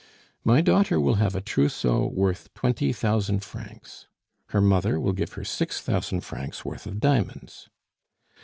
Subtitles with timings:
[0.43, 4.07] My daughter will have a trousseau worth twenty thousand francs;
[4.47, 7.69] her mother will give her six thousand francs worth of diamonds.